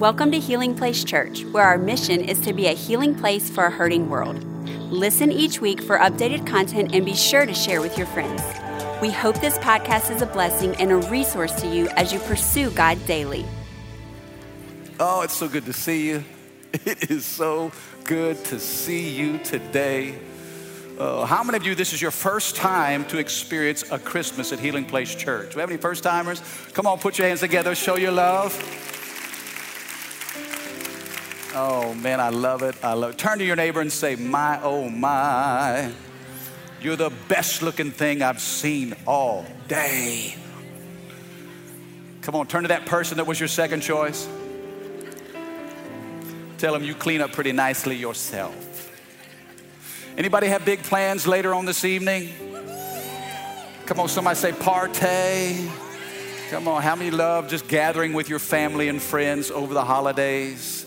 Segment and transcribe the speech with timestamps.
[0.00, 3.66] Welcome to Healing Place Church, where our mission is to be a healing place for
[3.66, 4.42] a hurting world.
[4.90, 8.40] Listen each week for updated content and be sure to share with your friends.
[9.02, 12.70] We hope this podcast is a blessing and a resource to you as you pursue
[12.70, 13.44] God daily.
[14.98, 16.24] Oh, it's so good to see you.
[16.86, 17.70] It is so
[18.04, 20.18] good to see you today.
[20.98, 24.60] Uh, how many of you, this is your first time to experience a Christmas at
[24.60, 25.50] Healing Place Church?
[25.50, 26.40] Do we have any first timers?
[26.72, 28.56] Come on, put your hands together, show your love.
[31.54, 32.76] Oh man, I love it.
[32.82, 33.18] I love it.
[33.18, 35.92] Turn to your neighbor and say, My, oh my.
[36.80, 40.34] You're the best looking thing I've seen all day.
[42.22, 44.28] Come on, turn to that person that was your second choice.
[46.58, 48.90] Tell them you clean up pretty nicely yourself.
[50.16, 52.32] Anybody have big plans later on this evening?
[53.86, 55.70] Come on, somebody say partay.
[56.50, 60.86] Come on, how many love just gathering with your family and friends over the holidays?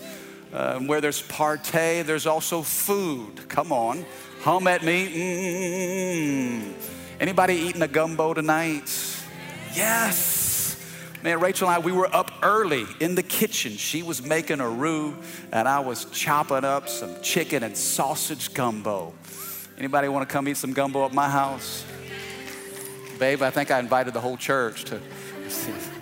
[0.53, 3.49] Uh, where there's partay, there's also food.
[3.49, 4.05] Come on,
[4.41, 5.07] hum at me.
[6.60, 6.71] Mm-hmm.
[7.20, 8.87] Anybody eating a gumbo tonight?
[9.73, 10.79] Yes.
[11.23, 13.71] Man, Rachel and I, we were up early in the kitchen.
[13.77, 15.15] She was making a roux,
[15.51, 19.13] and I was chopping up some chicken and sausage gumbo.
[19.79, 21.84] Anybody want too come eat some gumbo at my house?
[23.17, 25.01] Babe, I think I invited the whole church to.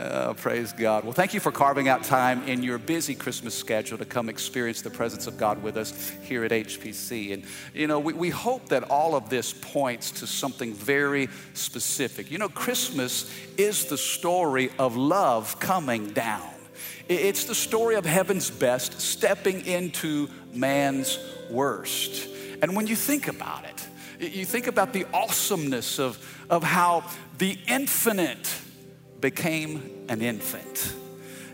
[0.00, 1.02] Oh, praise God.
[1.02, 4.80] Well, thank you for carving out time in your busy Christmas schedule to come experience
[4.80, 7.32] the presence of God with us here at HPC.
[7.34, 7.42] And,
[7.74, 12.30] you know, we, we hope that all of this points to something very specific.
[12.30, 16.48] You know, Christmas is the story of love coming down,
[17.08, 21.18] it's the story of heaven's best stepping into man's
[21.50, 22.28] worst.
[22.62, 27.02] And when you think about it, you think about the awesomeness of, of how
[27.38, 28.48] the infinite
[29.20, 30.94] became an infant.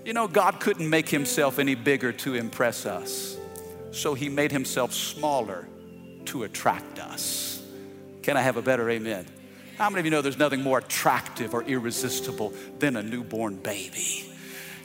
[0.05, 3.39] You know, God couldn't make himself any bigger to impress us,
[3.91, 5.67] so he made himself smaller
[6.27, 7.63] to attract us.
[8.23, 9.27] Can I have a better amen?
[9.79, 14.31] How many of you know there's nothing more attractive or irresistible than a newborn baby?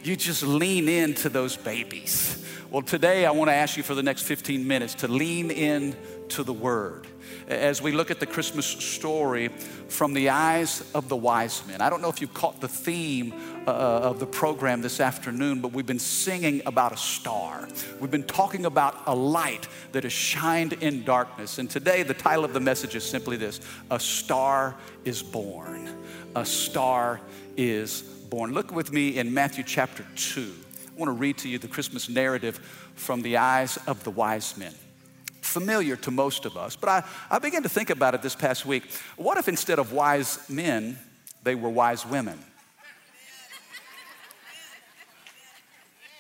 [0.04, 2.46] You just lean into those babies.
[2.72, 5.96] Well, today I want to ask you for the next 15 minutes to lean in
[6.30, 7.08] to the word
[7.48, 9.48] as we look at the Christmas story
[9.88, 11.82] from the eyes of the wise men.
[11.82, 13.34] I don't know if you caught the theme
[13.68, 17.68] uh, of the program this afternoon, but we've been singing about a star.
[18.00, 21.58] We've been talking about a light that has shined in darkness.
[21.58, 24.76] And today, the title of the message is simply this A Star
[25.06, 25.90] is Born.
[26.36, 27.20] A Star
[27.58, 28.54] is Born.
[28.54, 30.54] Look with me in Matthew chapter 2.
[30.88, 32.58] I want to read to you the Christmas narrative
[32.96, 34.74] from the eyes of the wise men
[35.50, 38.66] familiar to most of us, but I, I began to think about it this past
[38.66, 38.84] week.
[39.18, 40.98] What if instead of wise men,
[41.44, 42.40] they were wise women?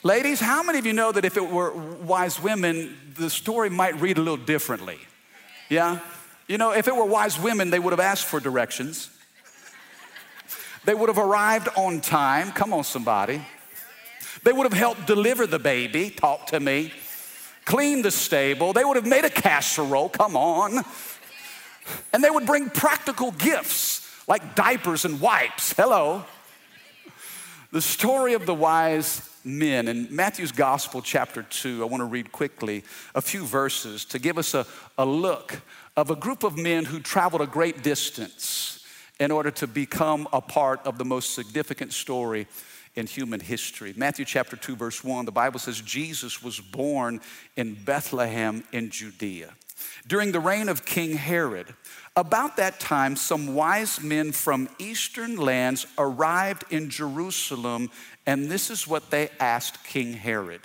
[0.01, 4.00] Ladies, how many of you know that if it were wise women, the story might
[4.00, 4.97] read a little differently?
[5.69, 6.00] Yeah?
[6.47, 9.09] You know, if it were wise women, they would have asked for directions.
[10.85, 12.51] They would have arrived on time.
[12.53, 13.41] Come on, somebody.
[14.44, 16.09] They would have helped deliver the baby.
[16.09, 16.94] Talk to me
[17.69, 20.84] cleaned the stable, they would have made a casserole, come on.
[22.12, 25.74] And they would bring practical gifts like diapers and wipes.
[25.74, 26.25] Hello.
[27.72, 32.31] The story of the wise men in Matthew's Gospel, chapter 2, I want to read
[32.31, 34.66] quickly a few verses to give us a,
[34.97, 35.62] a look
[35.96, 38.84] of a group of men who traveled a great distance
[39.19, 42.47] in order to become a part of the most significant story
[42.96, 43.94] in human history.
[43.96, 47.22] Matthew chapter 2, verse 1, the Bible says Jesus was born
[47.56, 49.54] in Bethlehem in Judea.
[50.08, 51.74] During the reign of King Herod,
[52.16, 57.90] about that time, some wise men from eastern lands arrived in Jerusalem,
[58.26, 60.62] and this is what they asked King Herod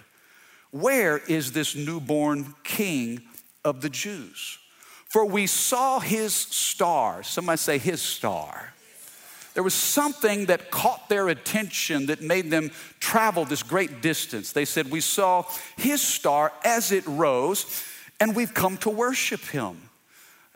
[0.70, 3.22] Where is this newborn king
[3.64, 4.58] of the Jews?
[5.06, 7.22] For we saw his star.
[7.22, 8.73] Somebody say, his star
[9.54, 14.52] there was something that caught their attention that made them travel this great distance.
[14.52, 15.44] They said, We saw
[15.76, 17.84] his star as it rose,
[18.20, 19.90] and we've come to worship him.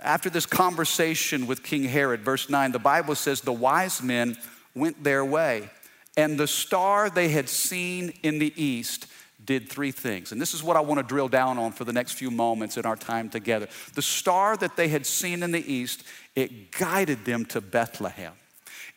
[0.00, 4.37] After this conversation with King Herod, verse 9, the Bible says the wise men
[4.75, 5.70] went their way,
[6.17, 9.06] and the star they had seen in the east
[9.44, 10.32] did three things.
[10.32, 12.76] And this is what I want to drill down on for the next few moments
[12.76, 13.69] in our time together.
[13.94, 18.32] The star that they had seen in the east, it guided them to Bethlehem.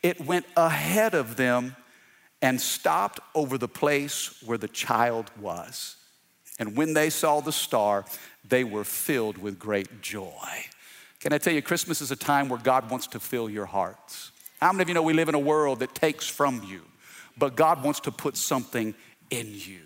[0.04, 1.76] It went ahead of them
[2.42, 5.96] and stopped over the place where the child was.
[6.60, 8.06] And when they saw the star,
[8.48, 10.66] they were filled with great joy.
[11.20, 14.32] Can I tell you, Christmas is a time where God wants to fill your hearts.
[14.60, 16.82] How many of you know we live in a world that takes from you,
[17.38, 18.94] but God wants to put something
[19.30, 19.82] in you.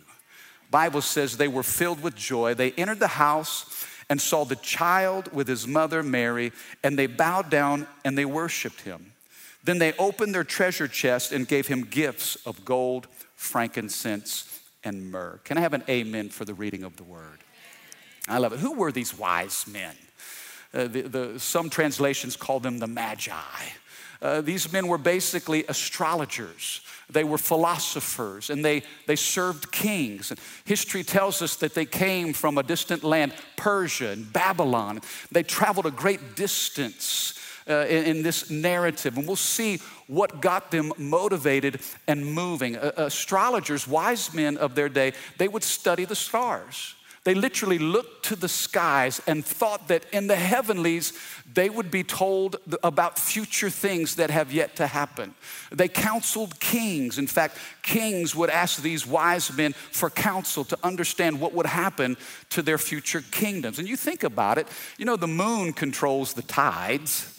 [0.72, 2.54] Bible says they were filled with joy.
[2.54, 6.52] They entered the house and saw the child with his mother Mary,
[6.84, 9.14] and they bowed down and they worshiped him.
[9.66, 15.40] Then they opened their treasure chest and gave him gifts of gold, frankincense, and myrrh.
[15.44, 17.40] Can I have an amen for the reading of the word?
[18.28, 18.60] I love it.
[18.60, 19.96] Who were these wise men?
[20.72, 23.32] Uh, the, the, some translations call them the Magi.
[24.22, 26.82] Uh, these men were basically astrologers.
[27.10, 30.30] They were philosophers and they, they served kings.
[30.30, 35.02] And history tells us that they came from a distant land, Persia and Babylon.
[35.32, 40.72] They traveled a great distance uh, in, in, this narrative, and we'll see what got
[40.72, 42.78] them motivated and moving.
[42.78, 46.96] Uh, astrologers, wise men of their day, they would study the stars.
[47.26, 51.12] They literally looked to the skies and thought that in the heavenlies,
[51.52, 55.34] they would be told about future things that have yet to happen.
[55.72, 57.18] They counseled kings.
[57.18, 62.16] In fact, kings would ask these wise men for counsel to understand what would happen
[62.52, 63.80] to their future kingdoms.
[63.80, 64.68] And you think about it,
[65.00, 67.35] you know, the moon controls the tides.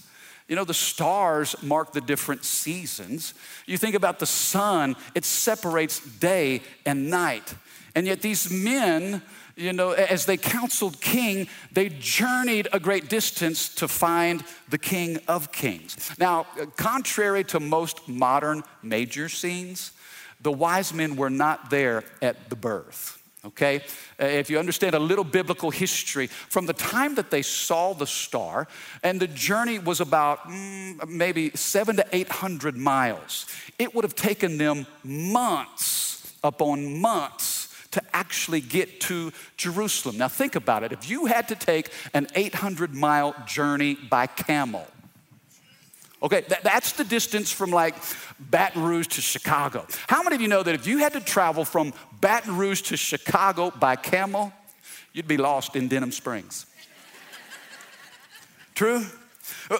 [0.48, 3.34] You know, the stars mark the different seasons.
[3.66, 7.54] You think about the sun, it separates day and night.
[7.94, 9.22] And yet, these men
[9.56, 15.18] you know, as they counseled king, they journeyed a great distance to find the king
[15.26, 15.96] of kings.
[16.18, 19.92] Now, uh, contrary to most modern major scenes,
[20.42, 23.22] the wise men were not there at the birth.
[23.44, 23.82] Okay?
[24.20, 28.06] Uh, if you understand a little biblical history, from the time that they saw the
[28.06, 28.66] star,
[29.02, 33.46] and the journey was about mm, maybe seven to 800 miles,
[33.78, 40.18] it would have taken them months upon months to actually get to Jerusalem.
[40.18, 40.92] Now, think about it.
[40.92, 44.86] If you had to take an 800 mile journey by camel,
[46.22, 47.94] okay, that, that's the distance from like
[48.38, 49.86] Baton Rouge to Chicago.
[50.06, 52.96] How many of you know that if you had to travel from Baton Rouge to
[52.96, 54.52] Chicago by camel,
[55.12, 56.66] you'd be lost in Denham Springs?
[58.74, 59.04] True?
[59.70, 59.78] Uh,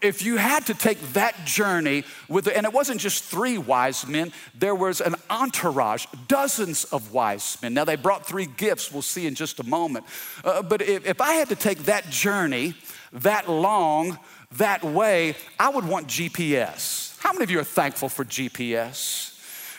[0.00, 4.32] if you had to take that journey with, and it wasn't just three wise men,
[4.54, 7.74] there was an entourage, dozens of wise men.
[7.74, 10.04] Now they brought three gifts, we'll see in just a moment.
[10.44, 12.74] Uh, but if, if I had to take that journey
[13.12, 14.18] that long,
[14.56, 17.18] that way, I would want GPS.
[17.20, 19.34] How many of you are thankful for GPS?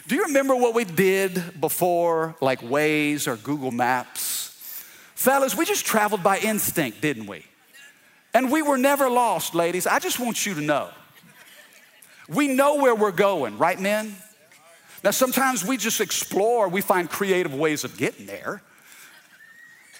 [0.07, 4.47] Do you remember what we did before, like Waze or Google Maps?
[5.15, 7.45] Fellas, we just traveled by instinct, didn't we?
[8.33, 9.85] And we were never lost, ladies.
[9.85, 10.89] I just want you to know.
[12.27, 14.15] We know where we're going, right, men?
[15.03, 18.61] Now, sometimes we just explore, we find creative ways of getting there.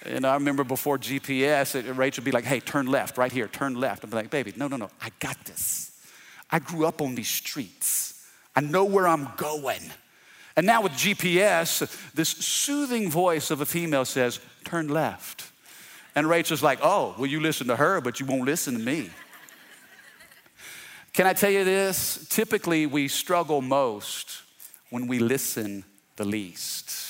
[0.05, 3.75] And I remember before GPS, Rachel would be like, hey, turn left, right here, turn
[3.75, 4.03] left.
[4.03, 5.91] I'd be like, baby, no, no, no, I got this.
[6.49, 8.25] I grew up on these streets,
[8.55, 9.81] I know where I'm going.
[10.55, 15.51] And now with GPS, this soothing voice of a female says, turn left.
[16.15, 19.09] And Rachel's like, oh, well, you listen to her, but you won't listen to me.
[21.13, 22.25] Can I tell you this?
[22.29, 24.41] Typically, we struggle most
[24.89, 25.85] when we listen
[26.15, 27.08] the least.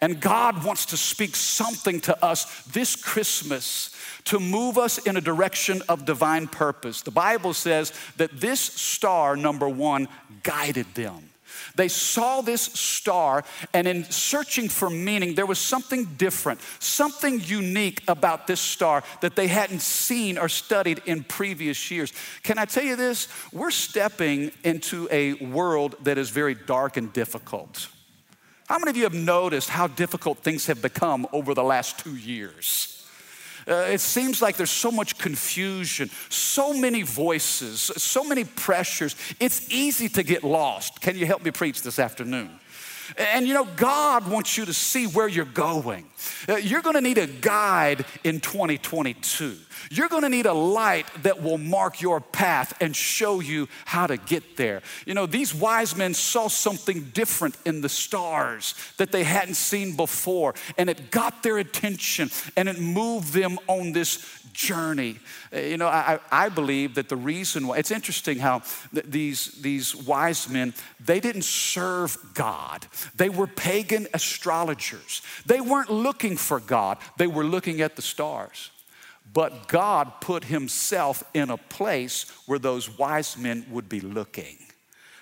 [0.00, 3.94] And God wants to speak something to us this Christmas
[4.24, 7.02] to move us in a direction of divine purpose.
[7.02, 10.08] The Bible says that this star, number one,
[10.42, 11.30] guided them.
[11.74, 13.44] They saw this star,
[13.74, 19.36] and in searching for meaning, there was something different, something unique about this star that
[19.36, 22.12] they hadn't seen or studied in previous years.
[22.42, 23.28] Can I tell you this?
[23.52, 27.88] We're stepping into a world that is very dark and difficult.
[28.70, 32.14] How many of you have noticed how difficult things have become over the last two
[32.14, 33.04] years?
[33.66, 39.16] Uh, it seems like there's so much confusion, so many voices, so many pressures.
[39.40, 41.00] It's easy to get lost.
[41.00, 42.59] Can you help me preach this afternoon?
[43.16, 46.06] And you know, God wants you to see where you're going.
[46.48, 49.56] Uh, you're gonna need a guide in 2022.
[49.90, 54.16] You're gonna need a light that will mark your path and show you how to
[54.16, 54.82] get there.
[55.06, 59.96] You know, these wise men saw something different in the stars that they hadn't seen
[59.96, 65.18] before, and it got their attention and it moved them on this journey.
[65.54, 68.62] Uh, you know, I, I believe that the reason why, it's interesting how
[68.92, 72.86] th- these, these wise men, they didn't serve God.
[73.14, 75.22] They were pagan astrologers.
[75.46, 78.70] They weren't looking for God, they were looking at the stars.
[79.32, 84.58] But God put Himself in a place where those wise men would be looking.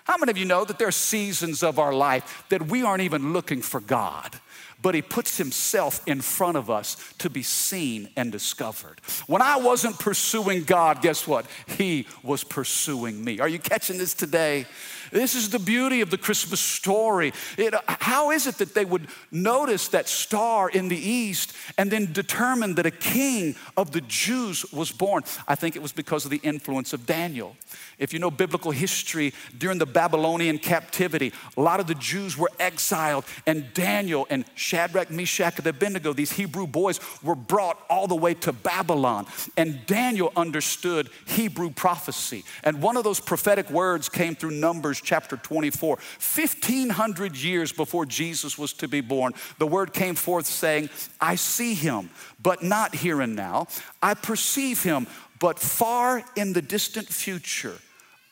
[0.04, 3.02] How many of you know that there are seasons of our life that we aren't
[3.02, 4.40] even looking for God?
[4.80, 9.00] But he puts himself in front of us to be seen and discovered.
[9.26, 11.46] When I wasn't pursuing God, guess what?
[11.66, 13.40] He was pursuing me.
[13.40, 14.66] Are you catching this today?
[15.10, 17.32] This is the beauty of the Christmas story.
[17.56, 22.12] It, how is it that they would notice that star in the east and then
[22.12, 25.22] determine that a king of the Jews was born?
[25.46, 27.56] I think it was because of the influence of Daniel.
[27.98, 32.50] If you know biblical history, during the Babylonian captivity, a lot of the Jews were
[32.60, 38.14] exiled, and Daniel and Shadrach, Meshach, and Abednego, these Hebrew boys, were brought all the
[38.14, 39.26] way to Babylon.
[39.56, 42.44] And Daniel understood Hebrew prophecy.
[42.62, 45.96] And one of those prophetic words came through Numbers chapter 24.
[45.96, 51.72] 1500 years before Jesus was to be born, the word came forth saying, I see
[51.72, 52.10] him,
[52.42, 53.68] but not here and now.
[54.02, 55.06] I perceive him,
[55.40, 57.78] but far in the distant future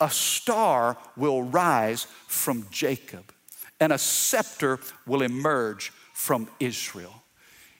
[0.00, 3.32] a star will rise from Jacob,
[3.80, 7.12] and a scepter will emerge from Israel.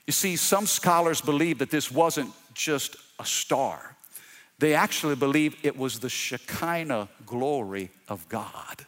[0.07, 3.97] You see, some scholars believe that this wasn't just a star,
[4.59, 8.85] they actually believe it was the Shekinah glory of God.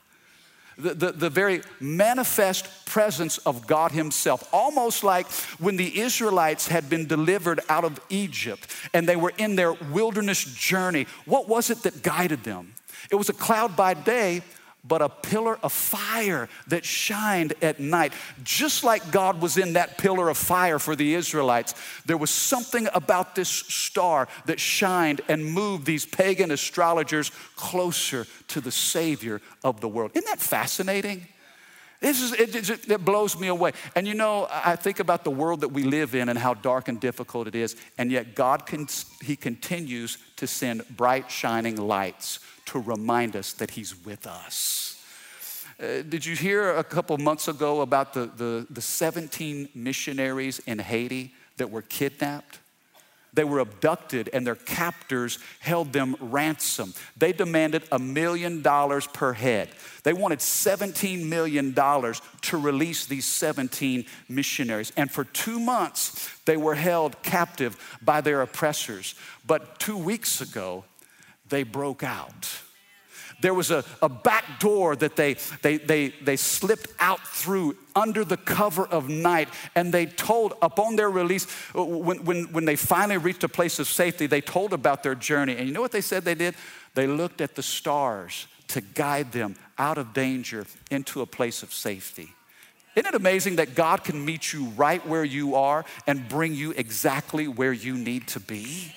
[0.77, 5.27] The, the, the, very manifest presence of God Himself, almost like
[5.59, 10.45] when the Israelites had been delivered out of Egypt and they were in their wilderness
[10.45, 11.07] journey.
[11.25, 12.75] What was it that guided them?
[13.11, 14.43] It was a cloud by day,
[14.89, 18.13] but a pillar of fire that shined at night.
[18.43, 21.75] Just like God was in that pillar of fire for the Israelites,
[22.07, 28.61] there was something about this star that shined and moved these pagan astrologers closer to
[28.61, 30.13] the Savior of the world.
[30.15, 31.27] Isn't that fascinating?
[32.01, 33.73] This is, it, it, blows me away.
[33.97, 36.87] And you know, I think about the world that we live in and how dark
[36.87, 38.87] and difficult it is, and yet God, can,
[39.21, 45.05] He continues to send bright, shining lights to remind us that He's with us.
[45.81, 50.79] Uh, did you hear a couple months ago about the, the, the 17 missionaries in
[50.79, 52.59] Haiti that were kidnapped?
[53.33, 56.95] They were abducted and their captors held them ransom.
[57.17, 59.69] They demanded a million dollars per head.
[60.03, 64.93] They wanted $17 million to release these 17 missionaries.
[64.97, 69.15] And for two months, they were held captive by their oppressors.
[69.47, 70.85] But two weeks ago,
[71.49, 72.49] they broke out.
[73.41, 78.25] There was a, a back door that they, they, they, they slipped out through under
[78.25, 79.49] the cover of night.
[79.77, 83.79] And they told, upon their release, uh, when, when, when they finally reached a place
[83.79, 85.57] of safety, they told about their journey.
[85.57, 86.57] And you know what they said they did?
[86.95, 91.73] They looked at the stars to guide them out of danger into a place of
[91.73, 92.31] safety.
[92.97, 96.73] Isn't it amazing that God can meet you right where you are and bring you
[96.73, 98.93] exactly where you need to be?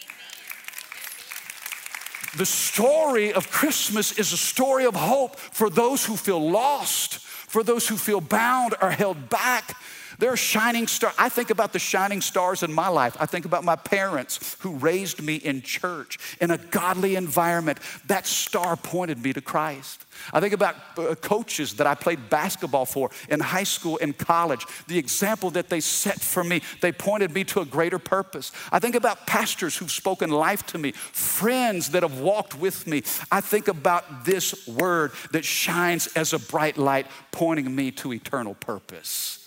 [2.38, 7.64] The story of Christmas is a story of hope for those who feel lost, for
[7.64, 9.76] those who feel bound or held back.
[10.22, 11.16] There are shining stars.
[11.18, 13.18] I think about the shining stars in my life.
[13.20, 17.80] I think about my parents who raised me in church in a godly environment.
[18.06, 20.06] That star pointed me to Christ.
[20.32, 24.64] I think about uh, coaches that I played basketball for in high school and college,
[24.86, 26.62] the example that they set for me.
[26.82, 28.52] They pointed me to a greater purpose.
[28.72, 33.02] I think about pastors who've spoken life to me, friends that have walked with me.
[33.32, 38.54] I think about this word that shines as a bright light, pointing me to eternal
[38.54, 39.41] purpose.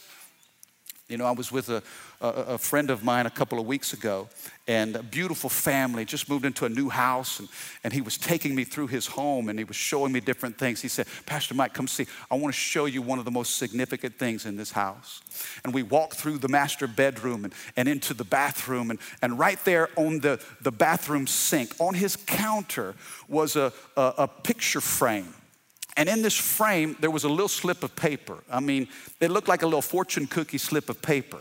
[1.06, 1.82] You know, I was with a,
[2.22, 4.26] a, a, friend of mine a couple of weeks ago,
[4.66, 7.48] and a beautiful family just moved into a new house, and,
[7.84, 10.80] and he was taking me through his home and he was showing me different things.
[10.80, 12.06] He said, Pastor Mike, come see.
[12.30, 15.20] I want to show you one of the most significant things in this house.
[15.62, 19.62] And we walked through the master bedroom and, and into the bathroom, and, and right
[19.66, 22.94] there on the, the bathroom sink, on his counter,
[23.28, 25.34] was a, a, a picture frame
[25.96, 28.42] and in this frame, there was a little slip of paper.
[28.50, 28.88] I mean,
[29.20, 31.38] it looked like a little fortune cookie slip of paper.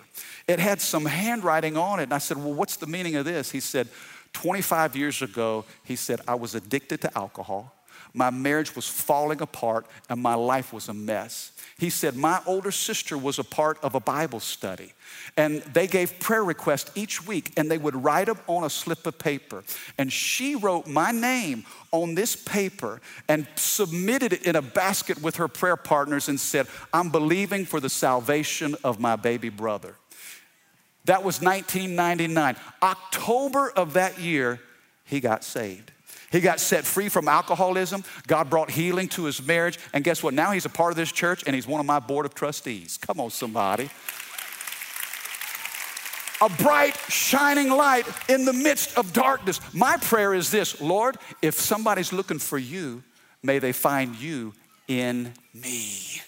[0.48, 2.03] It had some handwriting on it.
[2.03, 3.50] And I said, Well, what's the meaning of this?
[3.51, 3.88] He said,
[4.33, 7.74] 25 years ago, he said, I was addicted to alcohol.
[8.13, 11.51] My marriage was falling apart and my life was a mess.
[11.77, 14.93] He said, My older sister was a part of a Bible study.
[15.35, 19.07] And they gave prayer requests each week, and they would write them on a slip
[19.07, 19.63] of paper.
[19.97, 25.38] And she wrote my name on this paper and submitted it in a basket with
[25.38, 29.95] her prayer partners and said, I'm believing for the salvation of my baby brother.
[31.05, 32.55] That was 1999.
[32.81, 34.59] October of that year,
[35.05, 35.91] he got saved.
[36.33, 38.03] He got set free from alcoholism.
[38.25, 39.77] God brought healing to his marriage.
[39.93, 40.33] And guess what?
[40.33, 42.97] Now he's a part of this church and he's one of my board of trustees.
[42.97, 43.91] Come on, somebody.
[46.41, 49.61] A bright, shining light in the midst of darkness.
[49.75, 53.03] My prayer is this Lord, if somebody's looking for you,
[53.43, 54.53] may they find you
[54.87, 56.19] in me.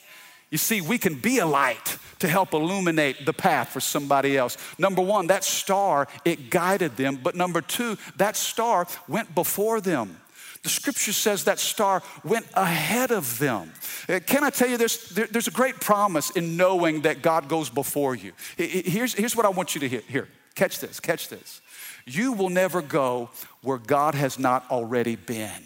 [0.52, 4.58] You see, we can be a light to help illuminate the path for somebody else.
[4.78, 7.20] Number one, that star, it guided them.
[7.22, 10.18] But number two, that star went before them.
[10.64, 13.72] The scripture says that star went ahead of them.
[14.10, 17.48] Uh, can I tell you, there's, there, there's a great promise in knowing that God
[17.48, 18.32] goes before you.
[18.58, 20.02] Here's, here's what I want you to hear.
[20.08, 21.62] Here, catch this, catch this.
[22.08, 23.30] You will never go
[23.62, 25.64] where God has not already been.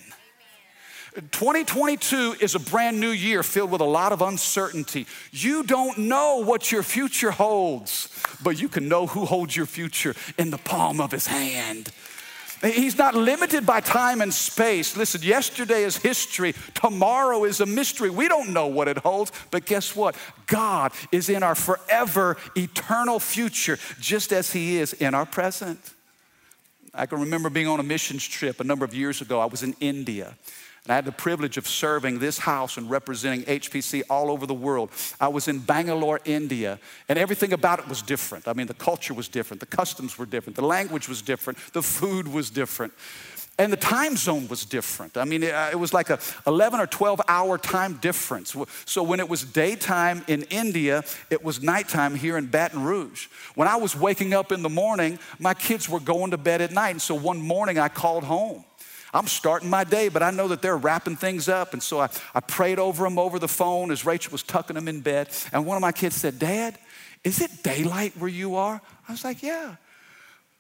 [1.16, 5.08] 2022 is a brand new year filled with a lot of uncertainty.
[5.32, 8.10] You don't know what your future holds,
[8.44, 11.92] but you can know who holds your future in the palm of his hand.
[12.62, 14.98] He's not limited by time and space.
[14.98, 18.10] Listen, yesterday is history, tomorrow is a mystery.
[18.10, 20.16] We don't know what it holds, but guess what?
[20.46, 25.80] God is in our forever, eternal future, just as He is in our present.
[26.94, 29.40] I can remember being on a missions trip a number of years ago.
[29.40, 30.36] I was in India.
[30.90, 34.90] I had the privilege of serving this house and representing HPC all over the world.
[35.20, 38.48] I was in Bangalore, India, and everything about it was different.
[38.48, 41.84] I mean, the culture was different, the customs were different, the language was different, the
[41.84, 42.94] food was different.
[43.60, 45.18] And the time zone was different.
[45.18, 46.18] I mean, uh, it, was like a
[46.48, 48.56] 11 or 12 hour time difference.
[48.86, 53.28] So when it was daytime in India, it was nighttime here in Baton Rouge.
[53.56, 56.72] When I was waking up in the morning, my kids were going to bed at
[56.72, 56.92] night.
[56.92, 58.64] And so one morning I called home.
[59.14, 61.74] I'm starting my day, but I know that they're wrapping things up.
[61.74, 64.88] And so I, I prayed over them over the phone as Rachel was tucking them
[64.88, 65.30] in bed.
[65.52, 66.78] And one of my kids said, Dad,
[67.24, 68.82] is it daylight where you are?
[69.08, 69.76] I was like, Yeah.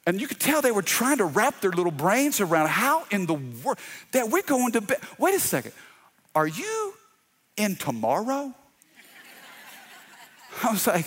[0.07, 3.27] And you could tell they were trying to wrap their little brains around how in
[3.27, 3.77] the world
[4.11, 4.97] that we're going to bed.
[5.19, 5.73] Wait a second.
[6.33, 6.93] Are you
[7.57, 8.53] in tomorrow?
[10.63, 11.05] I was like,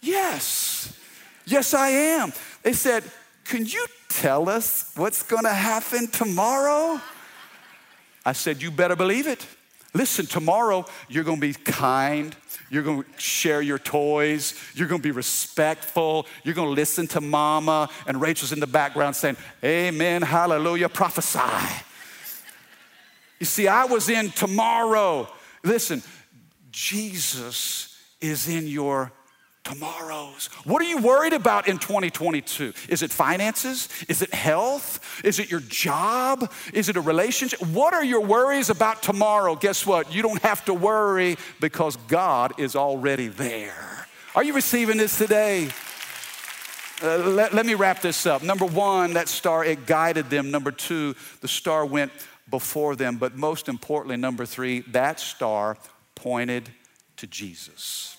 [0.00, 0.98] Yes.
[1.44, 2.32] Yes, I am.
[2.62, 3.04] They said,
[3.44, 7.00] Can you tell us what's going to happen tomorrow?
[8.24, 9.46] I said, You better believe it.
[9.94, 12.34] Listen, tomorrow you're going to be kind.
[12.70, 14.54] You're going to share your toys.
[14.74, 16.26] You're going to be respectful.
[16.44, 17.90] You're going to listen to mama.
[18.06, 21.40] And Rachel's in the background saying, Amen, hallelujah, prophesy.
[23.38, 25.28] You see, I was in tomorrow.
[25.62, 26.02] Listen,
[26.70, 29.12] Jesus is in your
[29.64, 30.46] tomorrows.
[30.64, 32.72] What are you worried about in 2022?
[32.88, 33.88] Is it finances?
[34.08, 35.22] Is it health?
[35.24, 36.50] Is it your job?
[36.72, 37.60] Is it a relationship?
[37.60, 39.54] What are your worries about tomorrow?
[39.54, 40.12] Guess what?
[40.12, 44.06] You don't have to worry because God is already there.
[44.34, 45.68] Are you receiving this today?
[47.02, 48.42] Uh, let, let me wrap this up.
[48.42, 50.50] Number one, that star, it guided them.
[50.50, 52.12] Number two, the star went
[52.48, 53.16] before them.
[53.16, 55.76] But most importantly, number three, that star
[56.14, 56.70] pointed
[57.16, 58.16] to Jesus.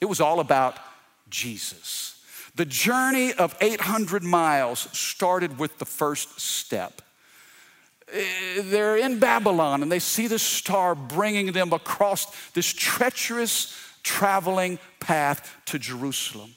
[0.00, 0.78] It was all about
[1.28, 2.24] Jesus.
[2.54, 7.02] The journey of 800 miles started with the first step.
[8.12, 14.78] Eh, they're in Babylon and they see the star bringing them across this treacherous traveling
[15.00, 16.54] path to Jerusalem.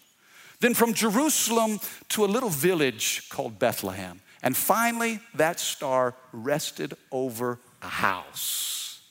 [0.60, 4.22] Then from Jerusalem to a little village called Bethlehem.
[4.44, 9.02] And finally, that star rested over a house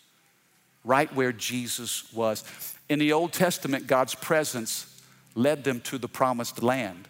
[0.85, 2.45] right where Jesus was.
[2.91, 5.01] In the Old Testament, God's presence
[5.37, 7.07] led them to the promised land.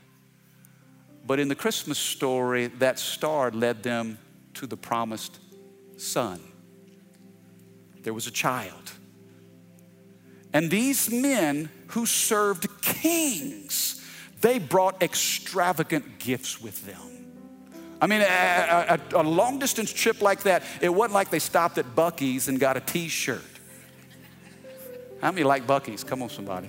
[1.27, 4.19] But in the Christmas story, that star led them
[4.55, 5.39] to the promised
[5.97, 6.39] son.
[8.03, 8.93] There was a child.
[10.53, 14.07] And these men who served kings,
[14.43, 17.01] they brought extravagant gifts with them.
[18.03, 21.79] I mean, a, a, a long distance trip like that, it wasn't like they stopped
[21.79, 23.60] at Buc-ee's and got a t shirt.
[25.21, 26.05] How many like Buc-ee's?
[26.05, 26.69] Come on, somebody.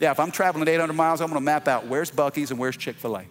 [0.00, 2.96] Yeah, if I'm traveling 800 miles, I'm gonna map out where's Buc-ee's and where's Chick
[2.96, 3.24] fil A.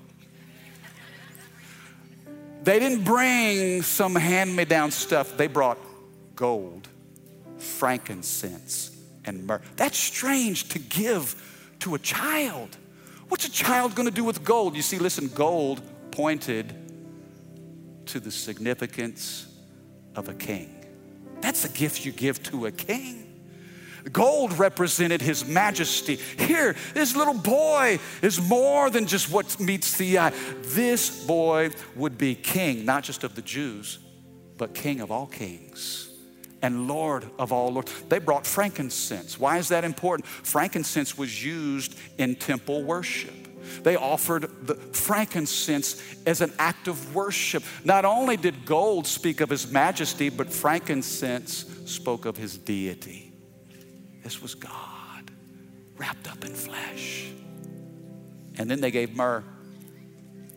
[2.64, 5.78] They didn't bring some hand me down stuff, they brought
[6.36, 6.90] gold,
[7.58, 8.92] frankincense,
[9.24, 9.62] and myrrh.
[9.78, 11.36] That's strange to give
[11.80, 12.76] to a child.
[13.30, 14.76] What's a child gonna do with gold?
[14.76, 16.74] You see, listen, gold pointed
[18.08, 19.48] to the significance
[20.16, 20.86] of a king.
[21.40, 23.27] That's a gift you give to a king.
[24.12, 26.16] Gold represented his majesty.
[26.16, 30.34] Here, this little boy is more than just what meets the eye.
[30.62, 34.00] This boy would be king, not just of the Jews,
[34.58, 36.10] but king of all kings
[36.62, 37.92] and Lord of all lords.
[38.10, 39.40] They brought frankincense.
[39.40, 40.28] Why is that important?
[40.28, 43.34] Frankincense was used in temple worship.
[43.84, 47.64] They offered the frankincense as an act of worship.
[47.84, 53.27] Not only did gold speak of his majesty, but frankincense spoke of his deity.
[54.28, 55.32] This was God
[55.96, 57.30] wrapped up in flesh.
[58.58, 59.42] And then they gave myrrh.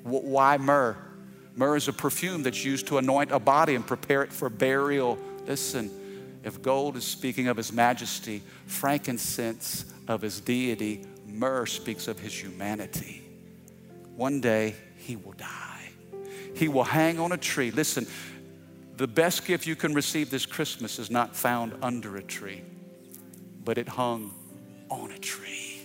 [0.02, 0.96] Why myrrh?
[1.54, 5.20] Myrrh is a perfume that's used to anoint a body and prepare it for burial.
[5.46, 5.88] Listen,
[6.42, 12.32] If gold is speaking of his majesty, frankincense of his deity, myrrh speaks of his
[12.32, 13.22] humanity.
[14.16, 15.90] One day he will die.
[16.54, 17.70] He will hang on a tree.
[17.70, 18.06] Listen,
[18.96, 22.62] the best gift you can receive this Christmas is not found under a tree,
[23.64, 24.34] but it hung
[24.88, 25.80] on a tree.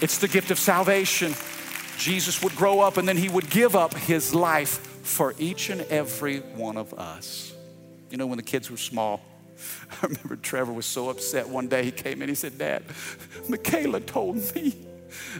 [0.00, 1.34] It's the gift of salvation.
[1.96, 5.82] Jesus would grow up and then he would give up his life for each and
[5.82, 7.54] every one of us.
[8.10, 9.22] You know, when the kids were small,
[10.02, 11.84] I remember Trevor was so upset one day.
[11.84, 12.84] He came in, he said, Dad,
[13.48, 14.74] Michaela told me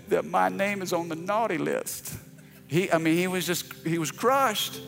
[0.08, 2.14] that my name is on the naughty list.
[2.66, 4.80] He, I mean, he was just, he was crushed.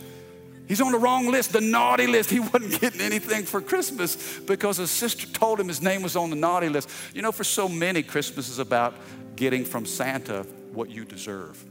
[0.68, 2.30] He's on the wrong list, the naughty list.
[2.30, 6.30] He wasn't getting anything for Christmas because his sister told him his name was on
[6.30, 6.90] the naughty list.
[7.14, 8.94] You know, for so many, Christmas is about
[9.36, 11.64] getting from Santa what you deserve.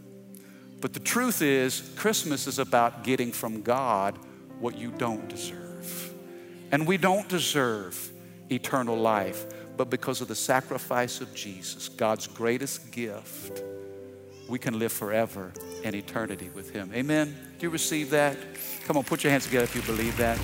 [0.79, 4.17] But the truth is, Christmas is about getting from God
[4.59, 6.13] what you don't deserve.
[6.71, 8.11] And we don't deserve
[8.49, 9.45] eternal life,
[9.77, 13.61] but because of the sacrifice of Jesus, God's greatest gift,
[14.47, 15.51] we can live forever
[15.83, 16.91] in eternity with Him.
[16.93, 17.35] Amen.
[17.59, 18.37] Do you receive that?
[18.85, 20.37] Come on, put your hands together if you believe that.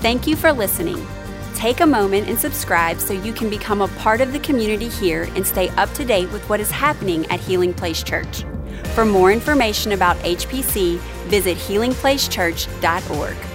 [0.00, 1.04] Thank you for listening.
[1.54, 5.24] Take a moment and subscribe so you can become a part of the community here
[5.34, 8.44] and stay up to date with what is happening at Healing Place Church.
[8.94, 13.53] For more information about HPC, visit healingplacechurch.org.